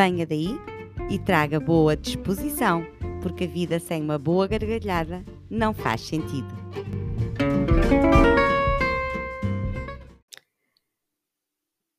Venha 0.00 0.24
daí 0.24 0.50
e 1.10 1.18
traga 1.18 1.58
boa 1.58 1.96
disposição, 1.96 2.84
porque 3.20 3.42
a 3.42 3.46
vida 3.48 3.80
sem 3.80 4.00
uma 4.00 4.16
boa 4.16 4.46
gargalhada 4.46 5.24
não 5.50 5.74
faz 5.74 6.02
sentido. 6.02 6.46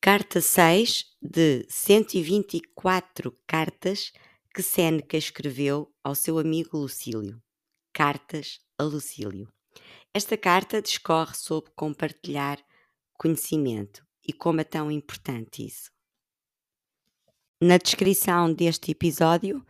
Carta 0.02 0.40
6 0.40 1.08
de 1.22 1.66
124 1.68 3.38
cartas 3.46 4.14
que 4.56 4.64
Sêneca 4.64 5.18
escreveu 5.18 5.94
ao 6.02 6.16
seu 6.16 6.40
amigo 6.40 6.78
Lucílio. 6.78 7.44
Cartas 7.92 8.62
a 8.78 8.84
Lucílio. 8.84 9.52
Esta 10.14 10.38
carta 10.38 10.82
discorre 10.82 11.36
sobre 11.36 11.70
compartilhar 11.76 12.60
conhecimento 13.18 14.08
e 14.26 14.32
como 14.32 14.62
é 14.62 14.64
tão 14.64 14.90
importante 14.90 15.68
isso. 15.68 15.99
Na 17.62 17.76
descrição 17.76 18.54
deste 18.54 18.92
episódio, 18.92 19.66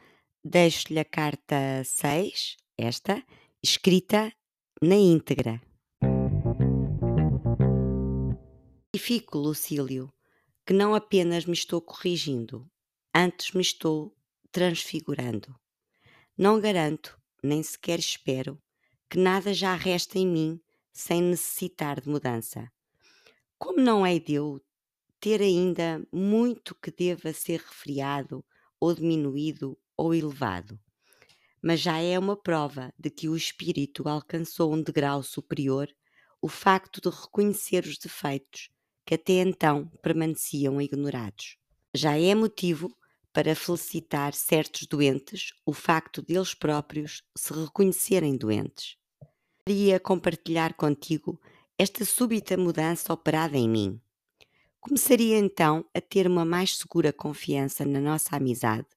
deixo-lhe 0.45 0.99
a 0.99 1.03
carta 1.03 1.83
6, 1.83 2.55
esta, 2.77 3.23
escrita 3.63 4.31
na 4.79 4.93
íntegra. 4.93 5.59
E 8.93 8.99
fico, 8.99 9.39
Lucílio, 9.39 10.13
que 10.67 10.71
não 10.71 10.93
apenas 10.93 11.47
me 11.47 11.53
estou 11.53 11.81
corrigindo, 11.81 12.69
antes 13.11 13.53
me 13.53 13.61
estou 13.63 14.15
transfigurando. 14.51 15.55
Não 16.37 16.61
garanto, 16.61 17.19
nem 17.41 17.63
sequer 17.63 17.97
espero, 17.97 18.61
que 19.09 19.17
nada 19.17 19.51
já 19.51 19.73
resta 19.73 20.19
em 20.19 20.27
mim 20.27 20.61
sem 20.93 21.23
necessitar 21.23 21.99
de 21.99 22.07
mudança. 22.07 22.71
Como 23.57 23.81
não 23.81 24.05
hei 24.05 24.19
de 24.19 24.35
eu 24.35 24.61
ter 25.19 25.41
ainda 25.41 26.05
muito 26.11 26.75
que 26.75 26.91
deva 26.91 27.33
ser 27.33 27.59
refriado 27.59 28.43
ou 28.79 28.93
diminuído 28.93 29.77
ou 29.97 30.13
elevado. 30.13 30.79
Mas 31.61 31.81
já 31.81 31.99
é 31.99 32.17
uma 32.17 32.37
prova 32.37 32.93
de 32.97 33.09
que 33.09 33.27
o 33.27 33.35
espírito 33.35 34.07
alcançou 34.07 34.73
um 34.73 34.81
degrau 34.81 35.21
superior 35.21 35.89
o 36.41 36.47
facto 36.47 37.01
de 37.01 37.09
reconhecer 37.09 37.83
os 37.85 37.97
defeitos 37.97 38.69
que 39.05 39.15
até 39.15 39.33
então 39.33 39.87
permaneciam 40.01 40.79
ignorados. 40.79 41.57
Já 41.93 42.17
é 42.17 42.33
motivo 42.33 42.95
para 43.33 43.55
felicitar 43.55 44.33
certos 44.33 44.87
doentes 44.87 45.53
o 45.65 45.73
facto 45.73 46.21
deles 46.21 46.53
próprios 46.53 47.23
se 47.35 47.53
reconhecerem 47.53 48.37
doentes. 48.37 48.97
Queria 49.65 49.99
compartilhar 49.99 50.73
contigo 50.75 51.39
esta 51.77 52.05
súbita 52.05 52.57
mudança 52.57 53.11
operada 53.13 53.57
em 53.57 53.69
mim. 53.69 54.01
Começaria 54.81 55.37
então 55.37 55.85
a 55.93 55.99
ter 55.99 56.25
uma 56.25 56.45
mais 56.45 56.77
segura 56.77 57.11
confiança 57.11 57.85
na 57.85 57.99
nossa 57.99 58.37
amizade, 58.37 58.87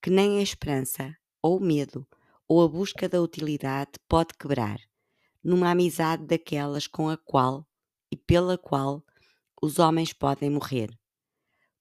que 0.00 0.08
nem 0.08 0.38
a 0.38 0.42
esperança, 0.42 1.16
ou 1.42 1.58
o 1.58 1.60
medo, 1.60 2.06
ou 2.46 2.62
a 2.62 2.68
busca 2.68 3.08
da 3.08 3.20
utilidade 3.20 3.90
pode 4.08 4.34
quebrar, 4.38 4.78
numa 5.42 5.72
amizade 5.72 6.24
daquelas 6.24 6.86
com 6.86 7.08
a 7.08 7.16
qual 7.16 7.66
e 8.10 8.16
pela 8.16 8.56
qual 8.56 9.04
os 9.60 9.80
homens 9.80 10.12
podem 10.12 10.48
morrer. 10.48 10.96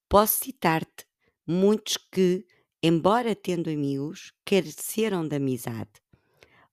Posso 0.09 0.43
citar-te 0.43 1.05
muitos 1.45 1.97
que, 1.97 2.47
embora 2.81 3.35
tendo 3.35 3.69
amigos, 3.69 4.33
careceram 4.43 5.27
de 5.27 5.35
amizade. 5.35 5.91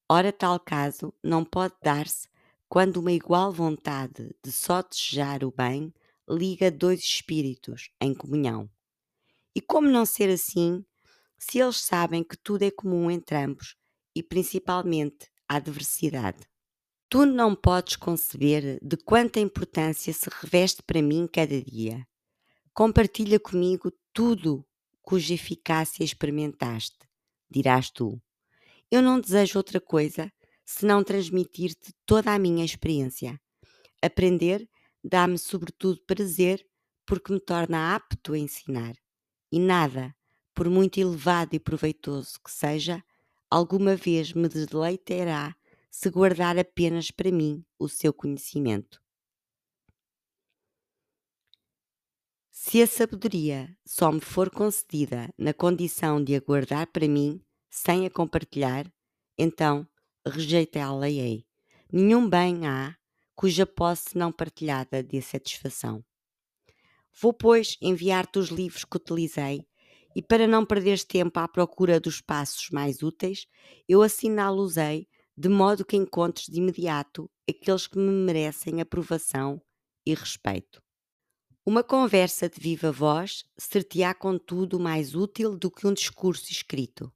Ora, 0.08 0.32
tal 0.32 0.58
caso 0.58 1.12
não 1.22 1.44
pode 1.44 1.74
dar-se 1.82 2.28
quando 2.66 2.96
uma 2.96 3.12
igual 3.12 3.52
vontade 3.52 4.34
de 4.42 4.50
só 4.50 4.82
desejar 4.82 5.44
o 5.44 5.52
bem 5.52 5.92
liga 6.32 6.70
dois 6.70 7.00
espíritos 7.00 7.90
em 8.00 8.14
comunhão. 8.14 8.70
E 9.54 9.60
como 9.60 9.88
não 9.88 10.06
ser 10.06 10.30
assim, 10.30 10.84
se 11.38 11.58
eles 11.58 11.76
sabem 11.76 12.24
que 12.24 12.36
tudo 12.36 12.62
é 12.62 12.70
comum 12.70 13.10
entre 13.10 13.36
ambos 13.36 13.76
e 14.14 14.22
principalmente 14.22 15.30
a 15.48 15.56
adversidade? 15.56 16.46
Tu 17.08 17.26
não 17.26 17.54
podes 17.54 17.96
conceber 17.96 18.78
de 18.82 18.96
quanta 18.96 19.38
importância 19.38 20.12
se 20.12 20.30
reveste 20.40 20.82
para 20.82 21.02
mim 21.02 21.28
cada 21.30 21.60
dia. 21.60 22.06
Compartilha 22.72 23.38
comigo 23.38 23.92
tudo 24.14 24.66
cuja 25.02 25.34
eficácia 25.34 26.04
experimentaste, 26.04 26.96
dirás 27.50 27.90
tu. 27.90 28.18
Eu 28.90 29.02
não 29.02 29.20
desejo 29.20 29.58
outra 29.58 29.80
coisa 29.80 30.32
senão 30.64 31.04
transmitir-te 31.04 31.92
toda 32.06 32.32
a 32.32 32.38
minha 32.38 32.64
experiência. 32.64 33.38
Aprender 34.00 34.66
dá-me 35.02 35.38
sobretudo 35.38 36.02
prazer 36.02 36.66
porque 37.04 37.32
me 37.32 37.40
torna 37.40 37.94
apto 37.94 38.32
a 38.32 38.38
ensinar. 38.38 38.94
E 39.50 39.58
nada, 39.58 40.14
por 40.54 40.68
muito 40.68 40.98
elevado 40.98 41.54
e 41.54 41.60
proveitoso 41.60 42.40
que 42.42 42.50
seja, 42.50 43.04
alguma 43.50 43.96
vez 43.96 44.32
me 44.32 44.48
deleitará 44.48 45.54
se 45.90 46.08
guardar 46.08 46.58
apenas 46.58 47.10
para 47.10 47.30
mim 47.30 47.64
o 47.78 47.88
seu 47.88 48.12
conhecimento. 48.12 49.02
Se 52.50 52.80
a 52.80 52.86
sabedoria 52.86 53.76
só 53.84 54.10
me 54.12 54.20
for 54.20 54.48
concedida 54.48 55.32
na 55.36 55.52
condição 55.52 56.22
de 56.22 56.34
a 56.36 56.40
guardar 56.40 56.86
para 56.86 57.08
mim, 57.08 57.44
sem 57.68 58.06
a 58.06 58.10
compartilhar, 58.10 58.90
então 59.36 59.86
rejeitá-la-ei. 60.24 61.44
Nenhum 61.92 62.28
bem 62.28 62.66
há 62.66 62.96
cuja 63.34 63.66
posse 63.66 64.16
não 64.16 64.32
partilhada 64.32 65.02
dê 65.02 65.20
satisfação. 65.20 66.04
Vou, 67.20 67.32
pois, 67.32 67.76
enviar-te 67.80 68.38
os 68.38 68.48
livros 68.48 68.84
que 68.84 68.96
utilizei 68.96 69.66
e, 70.14 70.22
para 70.22 70.46
não 70.46 70.64
perderes 70.64 71.04
tempo 71.04 71.38
à 71.38 71.48
procura 71.48 72.00
dos 72.00 72.20
passos 72.20 72.70
mais 72.70 73.02
úteis, 73.02 73.46
eu 73.88 74.02
assinalo-os-ei 74.02 75.08
de 75.36 75.48
modo 75.48 75.84
que 75.84 75.96
encontres 75.96 76.46
de 76.46 76.58
imediato 76.58 77.30
aqueles 77.48 77.86
que 77.86 77.98
me 77.98 78.10
merecem 78.10 78.80
aprovação 78.80 79.60
e 80.04 80.14
respeito. 80.14 80.82
Uma 81.64 81.84
conversa 81.84 82.48
de 82.48 82.60
viva 82.60 82.90
voz 82.90 83.44
ser-te-á, 83.56 84.12
contudo, 84.14 84.80
mais 84.80 85.14
útil 85.14 85.56
do 85.56 85.70
que 85.70 85.86
um 85.86 85.94
discurso 85.94 86.50
escrito. 86.50 87.12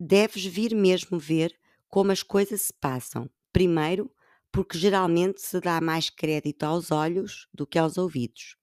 Deves 0.00 0.44
vir 0.44 0.74
mesmo 0.74 1.18
ver 1.18 1.56
como 1.88 2.12
as 2.12 2.22
coisas 2.22 2.62
se 2.62 2.72
passam, 2.72 3.30
primeiro 3.52 4.12
porque 4.52 4.78
geralmente 4.78 5.40
se 5.40 5.60
dá 5.60 5.80
mais 5.80 6.10
crédito 6.10 6.64
aos 6.64 6.90
olhos 6.90 7.46
do 7.52 7.66
que 7.66 7.78
aos 7.78 7.98
ouvidos. 7.98 8.56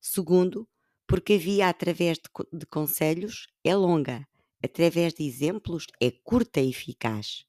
Segundo, 0.00 0.68
porque 1.06 1.34
a 1.34 1.38
via 1.38 1.68
através 1.68 2.18
de, 2.18 2.28
de 2.52 2.66
conselhos 2.66 3.46
é 3.64 3.74
longa, 3.74 4.26
através 4.62 5.14
de 5.14 5.24
exemplos 5.24 5.86
é 6.00 6.10
curta 6.10 6.60
e 6.60 6.70
eficaz. 6.70 7.44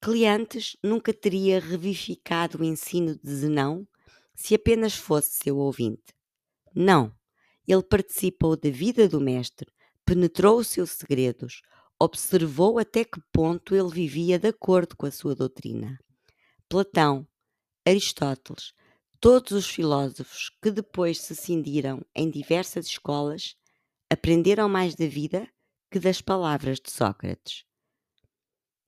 Cleantes 0.00 0.76
nunca 0.82 1.14
teria 1.14 1.58
revivificado 1.58 2.58
o 2.60 2.64
ensino 2.64 3.18
de 3.18 3.34
Zenão 3.34 3.88
se 4.34 4.54
apenas 4.54 4.94
fosse 4.94 5.38
seu 5.42 5.56
ouvinte. 5.56 6.12
Não, 6.74 7.14
ele 7.66 7.82
participou 7.82 8.56
da 8.56 8.68
vida 8.68 9.08
do 9.08 9.20
Mestre, 9.20 9.72
penetrou 10.04 10.58
os 10.58 10.68
seus 10.68 10.90
segredos, 10.90 11.62
observou 11.98 12.78
até 12.78 13.04
que 13.04 13.20
ponto 13.32 13.74
ele 13.74 13.88
vivia 13.88 14.38
de 14.38 14.48
acordo 14.48 14.94
com 14.96 15.06
a 15.06 15.10
sua 15.10 15.34
doutrina. 15.34 15.98
Platão, 16.74 17.24
Aristóteles, 17.86 18.74
todos 19.20 19.52
os 19.52 19.64
filósofos 19.64 20.50
que 20.60 20.72
depois 20.72 21.20
se 21.20 21.32
cindiram 21.36 22.04
em 22.12 22.28
diversas 22.28 22.86
escolas 22.86 23.54
aprenderam 24.10 24.68
mais 24.68 24.96
da 24.96 25.06
vida 25.06 25.48
que 25.88 26.00
das 26.00 26.20
palavras 26.20 26.80
de 26.80 26.90
Sócrates. 26.90 27.64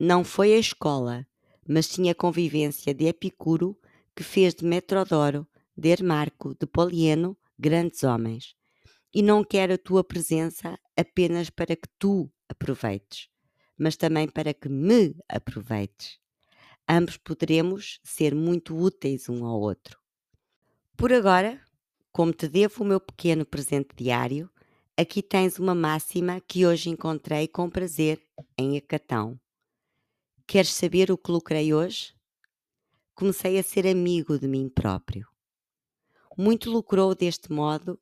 Não 0.01 0.25
foi 0.25 0.55
a 0.55 0.59
escola, 0.59 1.25
mas 1.65 1.87
sim 1.87 2.11
a 2.11 2.15
convivência 2.17 2.93
de 2.93 3.05
Epicuro 3.05 3.81
que 4.17 4.25
fez 4.25 4.53
de 4.53 4.65
Metrodoro, 4.65 5.47
de 5.77 5.89
Hermarco, 5.91 6.57
de 6.59 6.67
Polieno 6.67 7.39
grandes 7.57 8.03
homens. 8.03 8.57
E 9.15 9.23
não 9.23 9.45
quero 9.45 9.75
a 9.75 9.79
tua 9.79 10.03
presença 10.03 10.77
apenas 10.97 11.51
para 11.51 11.77
que 11.77 11.89
tu 12.01 12.29
aproveites, 12.49 13.29
mas 13.79 13.97
também 13.97 14.29
para 14.29 14.53
que 14.53 14.69
me 14.69 15.15
aproveites 15.29 16.19
ambos 16.89 17.17
poderemos 17.17 18.01
ser 18.03 18.35
muito 18.35 18.77
úteis 18.77 19.29
um 19.29 19.45
ao 19.45 19.61
outro. 19.61 19.99
Por 20.97 21.13
agora, 21.13 21.61
como 22.13 22.33
te 22.33 22.49
devo 22.49 22.83
o 22.83 22.87
meu 22.87 23.01
pequeno 23.01 23.45
presente 23.45 23.95
diário, 23.95 24.51
Aqui 24.99 25.23
tens 25.23 25.59
uma 25.59 25.75
máxima 25.75 26.41
que 26.41 26.65
hoje 26.65 26.89
encontrei 26.89 27.47
com 27.47 27.69
prazer 27.69 28.19
em 28.57 28.79
Acatão. 28.79 29.39
Queres 30.47 30.73
saber 30.73 31.11
o 31.11 31.19
que 31.19 31.31
lucrei 31.31 31.75
hoje? 31.75 32.15
Comecei 33.15 33.59
a 33.59 33.63
ser 33.63 33.87
amigo 33.87 34.39
de 34.39 34.49
mim 34.49 34.71
próprio. 34.71 35.29
Muito 36.35 36.71
lucrou 36.71 37.15
deste 37.15 37.53
modo, 37.53 38.01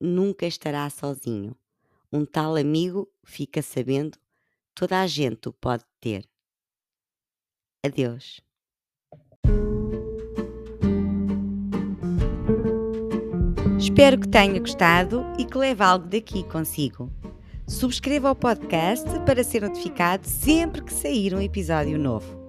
nunca 0.00 0.44
estará 0.44 0.90
sozinho. 0.90 1.56
Um 2.12 2.24
tal 2.26 2.56
amigo, 2.56 3.08
fica 3.24 3.62
sabendo, 3.62 4.18
toda 4.74 5.00
a 5.00 5.06
gente 5.06 5.48
o 5.48 5.52
pode 5.52 5.84
ter. 6.00 6.28
Adeus. 7.84 8.40
Espero 13.78 14.18
que 14.18 14.28
tenha 14.28 14.58
gostado 14.58 15.24
e 15.38 15.44
que 15.44 15.58
leve 15.58 15.84
algo 15.84 16.06
daqui 16.06 16.42
consigo. 16.44 17.12
Subscreva 17.68 18.30
o 18.30 18.34
podcast 18.34 19.06
para 19.26 19.44
ser 19.44 19.62
notificado 19.62 20.26
sempre 20.26 20.82
que 20.82 20.92
sair 20.92 21.34
um 21.34 21.40
episódio 21.40 21.98
novo. 21.98 22.42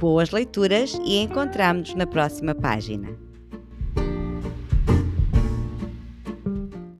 Boas 0.00 0.30
leituras 0.30 0.98
e 1.04 1.18
encontramos-nos 1.18 1.94
na 1.94 2.06
próxima 2.06 2.54
página. 2.54 3.29